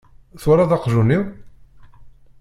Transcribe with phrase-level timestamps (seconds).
[0.41, 1.23] Twalaḍ aqjun-iw?